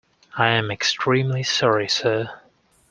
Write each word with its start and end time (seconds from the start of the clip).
I 0.35 0.47
am 0.47 0.71
extremely 0.71 1.43
sorry, 1.43 1.87
sir. 1.87 2.27